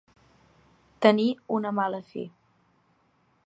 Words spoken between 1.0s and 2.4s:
Tenir una mala fi.